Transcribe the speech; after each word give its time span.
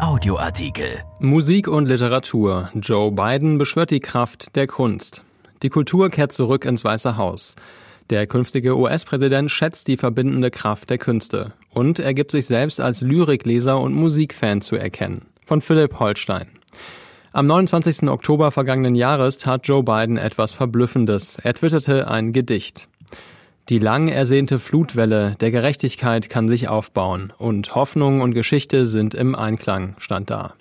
Audioartikel. 0.00 1.04
Musik 1.20 1.68
und 1.68 1.86
Literatur. 1.88 2.70
Joe 2.74 3.12
Biden 3.12 3.58
beschwört 3.58 3.92
die 3.92 4.00
Kraft 4.00 4.56
der 4.56 4.66
Kunst. 4.66 5.22
Die 5.62 5.68
Kultur 5.68 6.10
kehrt 6.10 6.32
zurück 6.32 6.64
ins 6.64 6.84
Weiße 6.84 7.16
Haus. 7.16 7.54
Der 8.10 8.26
künftige 8.26 8.76
US-Präsident 8.76 9.50
schätzt 9.50 9.86
die 9.86 9.96
verbindende 9.96 10.50
Kraft 10.50 10.90
der 10.90 10.98
Künste 10.98 11.52
und 11.72 12.00
er 12.00 12.12
gibt 12.12 12.32
sich 12.32 12.46
selbst 12.46 12.80
als 12.80 13.02
Lyrikleser 13.02 13.80
und 13.80 13.94
Musikfan 13.94 14.62
zu 14.62 14.74
erkennen. 14.74 15.26
Von 15.46 15.60
Philipp 15.60 16.00
Holstein. 16.00 16.48
Am 17.32 17.46
29. 17.46 18.08
Oktober 18.08 18.50
vergangenen 18.50 18.96
Jahres 18.96 19.38
tat 19.38 19.68
Joe 19.68 19.84
Biden 19.84 20.16
etwas 20.16 20.54
Verblüffendes. 20.54 21.38
Er 21.42 21.54
twitterte 21.54 22.08
ein 22.08 22.32
Gedicht. 22.32 22.88
Die 23.68 23.78
lang 23.78 24.08
ersehnte 24.08 24.58
Flutwelle 24.58 25.36
der 25.40 25.50
Gerechtigkeit 25.50 26.30
kann 26.30 26.48
sich 26.48 26.68
aufbauen 26.68 27.34
und 27.36 27.74
Hoffnung 27.74 28.22
und 28.22 28.32
Geschichte 28.32 28.86
sind 28.86 29.14
im 29.14 29.34
Einklang, 29.34 29.94
stand 29.98 30.30
da. 30.30 30.54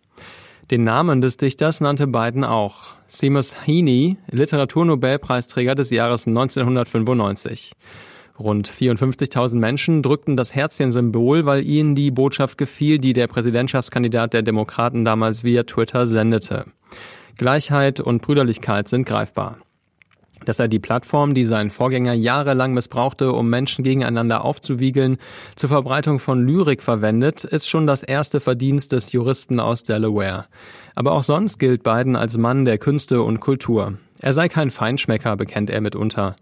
Den 0.71 0.83
Namen 0.83 1.21
des 1.21 1.37
Dichters 1.37 1.79
nannte 1.79 2.05
Biden 2.07 2.43
auch. 2.43 2.95
Seamus 3.05 3.65
Heaney, 3.65 4.17
Literaturnobelpreisträger 4.29 5.73
des 5.73 5.89
Jahres 5.91 6.27
1995. 6.27 7.71
Rund 8.37 8.69
54.000 8.69 9.55
Menschen 9.55 10.03
drückten 10.03 10.35
das 10.35 10.53
Herzchensymbol, 10.53 11.45
weil 11.45 11.65
ihnen 11.65 11.95
die 11.95 12.11
Botschaft 12.11 12.57
gefiel, 12.57 12.97
die 12.97 13.13
der 13.13 13.27
Präsidentschaftskandidat 13.27 14.33
der 14.33 14.41
Demokraten 14.41 15.05
damals 15.05 15.45
via 15.45 15.63
Twitter 15.63 16.05
sendete. 16.07 16.65
Gleichheit 17.37 18.01
und 18.01 18.21
Brüderlichkeit 18.21 18.89
sind 18.89 19.05
greifbar 19.05 19.59
dass 20.47 20.59
er 20.59 20.67
die 20.67 20.79
Plattform, 20.79 21.33
die 21.33 21.43
sein 21.43 21.69
Vorgänger 21.69 22.13
jahrelang 22.13 22.73
missbrauchte, 22.73 23.33
um 23.33 23.49
Menschen 23.49 23.83
gegeneinander 23.83 24.45
aufzuwiegeln, 24.45 25.17
zur 25.55 25.69
Verbreitung 25.69 26.19
von 26.19 26.47
Lyrik 26.47 26.81
verwendet, 26.81 27.43
ist 27.43 27.67
schon 27.67 27.85
das 27.85 28.03
erste 28.03 28.39
Verdienst 28.39 28.93
des 28.93 29.11
Juristen 29.11 29.59
aus 29.59 29.83
Delaware. 29.83 30.45
Aber 30.95 31.11
auch 31.11 31.23
sonst 31.23 31.57
gilt 31.57 31.83
Biden 31.83 32.15
als 32.15 32.37
Mann 32.37 32.63
der 32.63 32.77
Künste 32.77 33.21
und 33.21 33.41
Kultur. 33.41 33.97
Er 34.21 34.33
sei 34.33 34.47
kein 34.47 34.71
Feinschmecker, 34.71 35.35
bekennt 35.35 35.69
er 35.69 35.81
mitunter. 35.81 36.35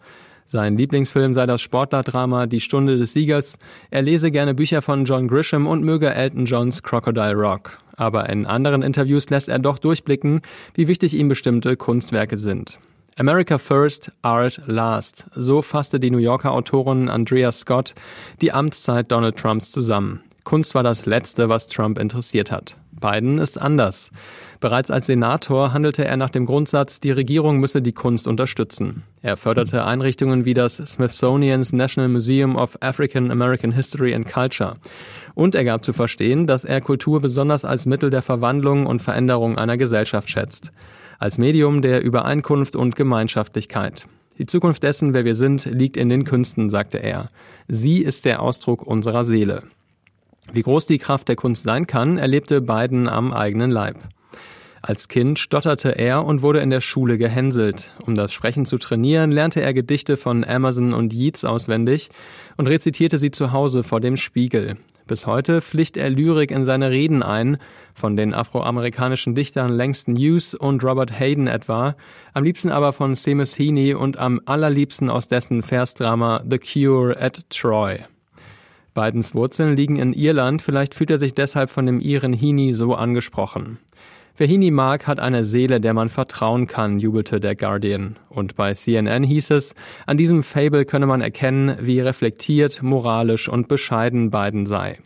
Sein 0.46 0.78
Lieblingsfilm 0.78 1.34
sei 1.34 1.48
das 1.48 1.62
Sportlerdrama 1.62 2.46
Die 2.46 2.62
Stunde 2.62 2.98
des 2.98 3.14
Siegers. 3.14 3.58
Er 3.90 4.04
lese 4.04 4.30
gerne 4.30 4.54
Bücher 4.54 4.84
von 4.84 5.06
John 5.06 5.28
Grisham 5.28 5.66
und 5.66 5.84
möge 5.84 6.14
Elton 6.14 6.46
Johns 6.46 6.84
Crocodile 6.84 7.34
Rock. 7.34 7.80
Aber 7.98 8.30
in 8.30 8.46
anderen 8.46 8.84
Interviews 8.84 9.28
lässt 9.32 9.50
er 9.50 9.58
doch 9.58 9.80
durchblicken, 9.80 10.42
wie 10.76 10.88
wichtig 10.88 11.16
ihm 11.16 11.28
bestimmte 11.28 11.76
Kunstwerke 11.76 12.38
sind. 12.38 12.78
America 13.18 13.58
First, 13.58 14.12
Art 14.24 14.60
Last. 14.66 15.28
So 15.34 15.62
fasste 15.62 16.02
die 16.02 16.12
New 16.12 16.18
Yorker 16.18 16.52
Autorin 16.52 17.08
Andrea 17.08 17.50
Scott 17.50 17.96
die 18.42 18.52
Amtszeit 18.52 19.10
Donald 19.10 19.38
Trumps 19.38 19.72
zusammen. 19.72 20.22
Kunst 20.44 20.76
war 20.76 20.84
das 20.84 21.06
Letzte, 21.06 21.48
was 21.48 21.70
Trump 21.70 21.98
interessiert 21.98 22.52
hat. 22.52 22.76
Biden 22.92 23.38
ist 23.38 23.58
anders. 23.58 24.12
Bereits 24.60 24.92
als 24.92 25.06
Senator 25.06 25.72
handelte 25.72 26.04
er 26.04 26.18
nach 26.18 26.30
dem 26.30 26.46
Grundsatz, 26.46 27.00
die 27.00 27.12
Regierung 27.12 27.62
müsse 27.62 27.82
die 27.82 27.94
Kunst 27.94 28.28
unterstützen. 28.28 29.04
Er 29.22 29.38
förderte 29.38 29.86
Einrichtungen 29.86 30.44
wie 30.44 30.54
das 30.54 30.76
Smithsonian's 30.76 31.72
National 31.72 32.10
Museum 32.10 32.58
of 32.58 32.78
African 32.82 33.32
American 33.32 33.72
History 33.72 34.14
and 34.14 34.28
Culture. 34.28 34.76
Und 35.36 35.56
er 35.56 35.64
gab 35.64 35.86
zu 35.86 35.94
verstehen, 35.94 36.48
dass 36.48 36.66
er 36.66 36.82
Kultur 36.82 37.22
besonders 37.22 37.64
als 37.64 37.86
Mittel 37.86 38.10
der 38.10 38.22
Verwandlung 38.22 38.86
und 38.86 39.02
Veränderung 39.02 39.58
einer 39.58 39.78
Gesellschaft 39.78 40.30
schätzt 40.30 40.74
als 41.20 41.38
Medium 41.38 41.82
der 41.82 42.04
Übereinkunft 42.04 42.76
und 42.76 42.96
Gemeinschaftlichkeit. 42.96 44.08
Die 44.38 44.46
Zukunft 44.46 44.84
dessen, 44.84 45.14
wer 45.14 45.24
wir 45.24 45.36
sind, 45.36 45.66
liegt 45.66 45.96
in 45.96 46.10
den 46.10 46.26
Künsten, 46.26 46.70
sagte 46.70 46.98
er. 46.98 47.30
Sie 47.68 48.00
ist 48.00 48.26
der 48.26 48.42
Ausdruck 48.42 48.84
unserer 48.86 49.24
Seele. 49.24 49.64
Wie 50.52 50.62
groß 50.62 50.86
die 50.86 50.98
Kraft 50.98 51.30
der 51.30 51.36
Kunst 51.36 51.64
sein 51.64 51.88
kann, 51.88 52.18
erlebte 52.18 52.62
Biden 52.62 53.08
am 53.08 53.34
eigenen 53.34 53.72
Leib. 53.72 53.98
Als 54.82 55.08
Kind 55.08 55.40
stotterte 55.40 55.98
er 55.98 56.24
und 56.24 56.44
wurde 56.44 56.60
in 56.60 56.70
der 56.70 56.82
Schule 56.82 57.18
gehänselt. 57.18 57.94
Um 58.06 58.14
das 58.14 58.32
Sprechen 58.32 58.66
zu 58.66 58.78
trainieren, 58.78 59.32
lernte 59.32 59.62
er 59.62 59.74
Gedichte 59.74 60.16
von 60.16 60.44
Amazon 60.44 60.94
und 60.94 61.12
Yeats 61.12 61.44
auswendig 61.44 62.10
und 62.58 62.68
rezitierte 62.68 63.18
sie 63.18 63.32
zu 63.32 63.52
Hause 63.52 63.82
vor 63.82 64.00
dem 64.00 64.16
Spiegel. 64.16 64.78
Bis 65.08 65.28
heute 65.28 65.62
pflicht 65.62 65.98
er 65.98 66.10
Lyrik 66.10 66.50
in 66.50 66.64
seine 66.64 66.90
Reden 66.90 67.22
ein, 67.22 67.58
von 67.94 68.18
den 68.18 68.34
afroamerikanischen 68.34 69.36
Dichtern 69.36 69.72
Langston 69.72 70.16
Hughes 70.16 70.56
und 70.56 70.84
Robert 70.84 71.20
Hayden 71.20 71.46
etwa, 71.46 71.96
am 72.34 72.44
liebsten 72.44 72.72
aber 72.72 72.92
von 72.92 73.14
Seamus 73.14 73.58
Heaney 73.58 73.94
und 73.94 74.18
am 74.18 74.42
allerliebsten 74.46 75.12
aus 75.12 75.28
dessen 75.28 75.62
Versdrama 75.62 76.44
The 76.50 76.58
Cure 76.58 77.16
at 77.22 77.48
Troy. 77.52 78.00
Bidens 78.96 79.36
Wurzeln 79.36 79.76
liegen 79.76 79.98
in 79.98 80.14
Irland, 80.14 80.64
vielleicht 80.64 80.96
fühlt 80.96 81.12
er 81.12 81.20
sich 81.20 81.36
deshalb 81.36 81.70
von 81.70 81.86
dem 81.86 82.00
Iren 82.00 82.34
Heaney 82.34 82.74
so 82.74 82.96
angesprochen. 82.96 83.78
Wer 84.38 84.48
Heaney 84.48 84.70
mag, 84.70 85.08
hat 85.08 85.22
eine 85.22 85.46
Seele, 85.46 85.80
der 85.80 85.94
man 85.94 86.10
vertrauen 86.10 86.68
kann, 86.68 87.00
jubelte 87.00 87.40
der 87.40 87.56
Guardian. 87.56 88.18
Und 88.28 88.58
bei 88.58 88.74
CNN 88.74 89.24
hieß 89.24 89.52
es, 89.52 89.76
an 90.06 90.18
diesem 90.18 90.44
Fable 90.44 90.84
könne 90.84 91.06
man 91.06 91.22
erkennen, 91.22 91.78
wie 91.80 92.02
reflektiert, 92.02 92.84
moralisch 92.84 93.48
und 93.48 93.70
bescheiden 93.70 94.32
Biden 94.32 94.66
sei. 94.66 95.00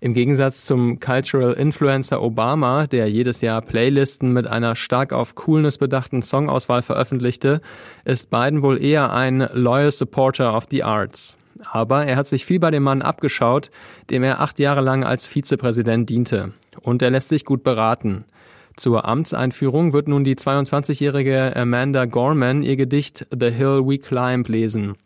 Im 0.00 0.14
Gegensatz 0.14 0.64
zum 0.64 0.98
Cultural 0.98 1.52
Influencer 1.52 2.20
Obama, 2.20 2.88
der 2.88 3.08
jedes 3.08 3.40
Jahr 3.40 3.62
Playlisten 3.62 4.32
mit 4.32 4.48
einer 4.48 4.74
stark 4.74 5.12
auf 5.12 5.36
Coolness 5.36 5.78
bedachten 5.78 6.20
Songauswahl 6.20 6.82
veröffentlichte, 6.82 7.60
ist 8.04 8.30
Biden 8.30 8.62
wohl 8.62 8.82
eher 8.82 9.12
ein 9.12 9.48
loyal 9.52 9.92
supporter 9.92 10.56
of 10.56 10.66
the 10.72 10.82
arts. 10.82 11.36
Aber 11.70 12.04
er 12.04 12.16
hat 12.16 12.26
sich 12.26 12.44
viel 12.44 12.58
bei 12.58 12.72
dem 12.72 12.82
Mann 12.82 13.00
abgeschaut, 13.00 13.70
dem 14.10 14.24
er 14.24 14.40
acht 14.40 14.58
Jahre 14.58 14.80
lang 14.80 15.04
als 15.04 15.24
Vizepräsident 15.24 16.10
diente. 16.10 16.52
Und 16.82 17.00
er 17.00 17.10
lässt 17.10 17.28
sich 17.28 17.44
gut 17.44 17.62
beraten. 17.62 18.24
Zur 18.76 19.08
Amtseinführung 19.08 19.94
wird 19.94 20.06
nun 20.06 20.22
die 20.22 20.34
22-jährige 20.34 21.56
Amanda 21.56 22.04
Gorman 22.04 22.62
ihr 22.62 22.76
Gedicht 22.76 23.26
The 23.30 23.50
Hill 23.50 23.86
We 23.86 23.98
Climb 23.98 24.48
lesen. 24.48 24.96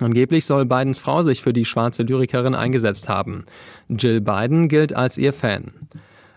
Angeblich 0.00 0.44
soll 0.44 0.66
Bidens 0.66 0.98
Frau 0.98 1.22
sich 1.22 1.40
für 1.40 1.52
die 1.52 1.64
schwarze 1.64 2.02
Lyrikerin 2.02 2.56
eingesetzt 2.56 3.08
haben. 3.08 3.44
Jill 3.88 4.20
Biden 4.20 4.68
gilt 4.68 4.94
als 4.94 5.18
ihr 5.18 5.32
Fan. 5.32 5.70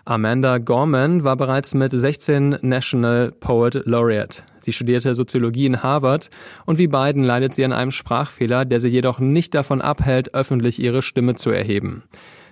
Amanda 0.05 0.59
Gorman 0.59 1.23
war 1.23 1.35
bereits 1.35 1.73
mit 1.73 1.91
16 1.91 2.59
National 2.61 3.31
Poet 3.31 3.81
Laureate. 3.85 4.43
Sie 4.59 4.71
studierte 4.71 5.13
Soziologie 5.15 5.65
in 5.65 5.83
Harvard 5.83 6.29
und 6.65 6.77
wie 6.77 6.87
Biden 6.87 7.23
leidet 7.23 7.53
sie 7.53 7.65
an 7.65 7.73
einem 7.73 7.91
Sprachfehler, 7.91 8.65
der 8.65 8.79
sie 8.79 8.87
jedoch 8.87 9.19
nicht 9.19 9.55
davon 9.55 9.81
abhält, 9.81 10.33
öffentlich 10.33 10.81
ihre 10.81 11.01
Stimme 11.01 11.35
zu 11.35 11.49
erheben. 11.49 12.03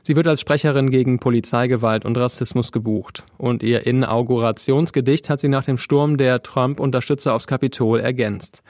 Sie 0.07 0.15
wird 0.15 0.27
als 0.27 0.39
Sprecherin 0.39 0.89
gegen 0.89 1.19
Polizeigewalt 1.19 2.05
und 2.05 2.17
Rassismus 2.17 2.71
gebucht. 2.71 3.25
Und 3.37 3.61
ihr 3.61 3.85
Inaugurationsgedicht 3.85 5.29
hat 5.29 5.41
sie 5.41 5.49
nach 5.49 5.65
dem 5.65 5.77
Sturm 5.77 6.15
der 6.15 6.41
Trump-Unterstützer 6.43 7.33
aufs 7.33 7.45
Kapitol 7.45 7.99
ergänzt. 7.99 8.63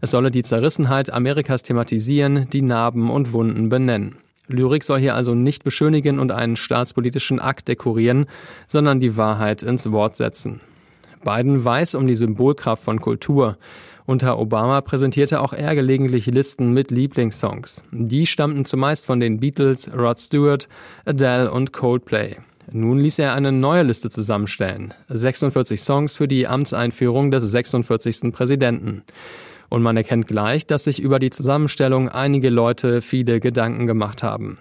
Es 0.00 0.12
solle 0.12 0.30
die 0.30 0.44
Zerrissenheit 0.44 1.12
Amerikas 1.12 1.64
thematisieren, 1.64 2.48
die 2.50 2.62
Narben 2.62 3.10
und 3.10 3.32
Wunden 3.32 3.68
benennen. 3.68 4.18
Lyrik 4.46 4.84
soll 4.84 5.00
hier 5.00 5.16
also 5.16 5.34
nicht 5.34 5.64
beschönigen 5.64 6.20
und 6.20 6.30
einen 6.30 6.54
staatspolitischen 6.54 7.40
Akt 7.40 7.66
dekorieren, 7.66 8.26
sondern 8.68 9.00
die 9.00 9.16
Wahrheit 9.16 9.64
ins 9.64 9.90
Wort 9.90 10.14
setzen. 10.14 10.60
Biden 11.24 11.64
weiß 11.64 11.96
um 11.96 12.06
die 12.06 12.14
Symbolkraft 12.14 12.84
von 12.84 13.00
Kultur. 13.00 13.58
Unter 14.06 14.38
Obama 14.38 14.80
präsentierte 14.82 15.40
auch 15.40 15.52
er 15.52 15.74
gelegentlich 15.74 16.26
Listen 16.26 16.72
mit 16.72 16.92
Lieblingssongs. 16.92 17.82
Die 17.90 18.26
stammten 18.26 18.64
zumeist 18.64 19.04
von 19.06 19.18
den 19.18 19.40
Beatles, 19.40 19.90
Rod 19.92 20.20
Stewart, 20.20 20.68
Adele 21.04 21.50
und 21.50 21.72
Coldplay. 21.72 22.36
Nun 22.70 22.98
ließ 22.98 23.18
er 23.18 23.34
eine 23.34 23.50
neue 23.50 23.82
Liste 23.82 24.08
zusammenstellen. 24.08 24.94
46 25.08 25.80
Songs 25.80 26.16
für 26.16 26.28
die 26.28 26.46
Amtseinführung 26.46 27.32
des 27.32 27.50
46. 27.50 28.32
Präsidenten. 28.32 29.02
Und 29.68 29.82
man 29.82 29.96
erkennt 29.96 30.28
gleich, 30.28 30.66
dass 30.66 30.84
sich 30.84 31.00
über 31.00 31.18
die 31.18 31.30
Zusammenstellung 31.30 32.08
einige 32.08 32.50
Leute 32.50 33.02
viele 33.02 33.40
Gedanken 33.40 33.86
gemacht 33.86 34.22
haben. 34.22 34.58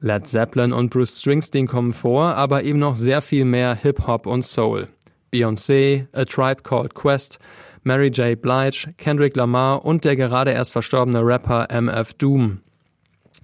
Led 0.00 0.26
Zeppelin 0.26 0.72
und 0.72 0.90
Bruce 0.90 1.20
Springsteen 1.20 1.68
kommen 1.68 1.92
vor, 1.92 2.34
aber 2.34 2.64
eben 2.64 2.80
noch 2.80 2.96
sehr 2.96 3.22
viel 3.22 3.44
mehr 3.44 3.76
Hip-Hop 3.76 4.26
und 4.26 4.44
Soul. 4.44 4.88
Beyoncé, 5.32 6.06
A 6.12 6.24
Tribe 6.24 6.62
Called 6.62 6.94
Quest, 6.94 7.38
Mary 7.84 8.08
J. 8.08 8.40
Blige, 8.40 8.94
Kendrick 8.96 9.34
Lamar 9.36 9.84
und 9.84 10.04
der 10.04 10.16
gerade 10.16 10.52
erst 10.52 10.72
verstorbene 10.72 11.20
Rapper 11.24 11.68
MF 11.70 12.14
Doom. 12.14 12.60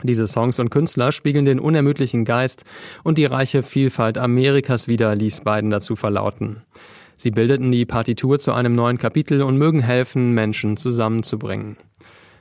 Diese 0.04 0.26
Songs 0.26 0.60
und 0.60 0.70
Künstler 0.70 1.10
spiegeln 1.10 1.44
den 1.44 1.58
unermüdlichen 1.58 2.24
Geist 2.24 2.64
und 3.02 3.18
die 3.18 3.24
reiche 3.24 3.64
Vielfalt 3.64 4.16
Amerikas 4.16 4.86
wider, 4.86 5.16
ließ 5.16 5.40
Biden 5.40 5.70
dazu 5.70 5.96
verlauten. 5.96 6.62
Sie 7.16 7.32
bildeten 7.32 7.72
die 7.72 7.84
Partitur 7.84 8.38
zu 8.38 8.52
einem 8.52 8.76
neuen 8.76 8.98
Kapitel 8.98 9.42
und 9.42 9.58
mögen 9.58 9.80
helfen, 9.80 10.34
Menschen 10.34 10.76
zusammenzubringen. 10.76 11.76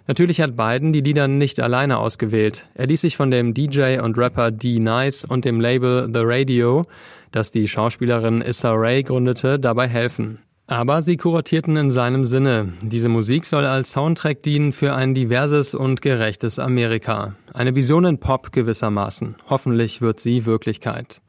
Natürlich 0.06 0.40
hat 0.40 0.56
Biden 0.56 0.94
die 0.94 1.02
Lieder 1.02 1.28
nicht 1.28 1.60
alleine 1.60 1.98
ausgewählt. 1.98 2.68
Er 2.76 2.86
ließ 2.86 3.02
sich 3.02 3.18
von 3.18 3.32
dem 3.32 3.56
DJ 3.56 4.00
und 4.00 4.18
Rapper 4.20 4.52
D 4.52 4.80
Nice 4.80 5.26
und 5.26 5.46
dem 5.46 5.60
Label 5.60 6.10
The 6.14 6.22
Radio, 6.24 6.86
das 7.32 7.52
die 7.52 7.68
Schauspielerin 7.68 8.42
Issa 8.42 8.72
Rae 8.72 9.02
gründete, 9.02 9.60
dabei 9.60 9.88
helfen. 9.88 10.40
Aber 10.70 11.02
sie 11.02 11.16
kuratierten 11.16 11.78
in 11.78 11.92
seinem 11.92 12.26
Sinne. 12.26 12.74
Diese 12.82 13.08
Musik 13.08 13.46
soll 13.46 13.66
als 13.66 13.94
Soundtrack 13.94 14.44
dienen 14.44 14.74
für 14.74 14.94
ein 14.94 15.14
diverses 15.14 15.74
und 15.74 16.02
gerechtes 16.02 16.60
Amerika. 16.60 17.36
Eine 17.54 17.74
Vision 17.74 18.04
in 18.04 18.20
Pop 18.20 18.52
gewissermaßen. 18.52 19.38
Hoffentlich 19.50 20.02
wird 20.02 20.20
sie 20.20 20.46
Wirklichkeit. 20.46 21.22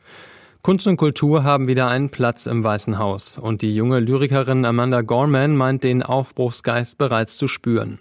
Kunst 0.62 0.88
und 0.88 0.96
Kultur 0.96 1.44
haben 1.44 1.68
wieder 1.68 1.86
einen 1.86 2.10
Platz 2.10 2.46
im 2.46 2.64
Weißen 2.64 2.98
Haus 2.98 3.38
und 3.38 3.62
die 3.62 3.72
junge 3.72 4.00
Lyrikerin 4.00 4.64
Amanda 4.64 5.02
Gorman 5.02 5.56
meint 5.56 5.84
den 5.84 6.02
Aufbruchsgeist 6.02 6.98
bereits 6.98 7.36
zu 7.36 7.46
spüren. 7.46 8.00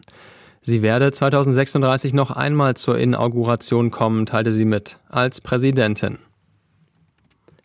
Sie 0.62 0.82
werde 0.82 1.12
2036 1.12 2.16
noch 2.16 2.32
einmal 2.32 2.76
zur 2.76 2.98
Inauguration 2.98 3.92
kommen, 3.92 4.26
teilte 4.26 4.52
sie 4.52 4.66
mit, 4.66 4.98
als 5.08 5.40
Präsidentin. 5.40 6.18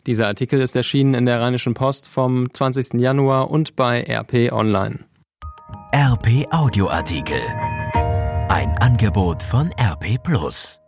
Dieser 0.05 0.27
Artikel 0.27 0.59
ist 0.59 0.75
erschienen 0.75 1.13
in 1.13 1.25
der 1.25 1.39
Rheinischen 1.39 1.73
Post 1.73 2.09
vom 2.09 2.53
20. 2.53 2.99
Januar 2.99 3.49
und 3.49 3.77
bei 3.77 4.03
RP 4.03 4.51
Online. 4.51 4.99
RP 5.95 6.45
Audioartikel. 6.51 7.41
Ein 8.49 8.75
Angebot 8.79 9.41
von 9.41 9.71
RP 9.79 10.21
Plus. 10.21 10.82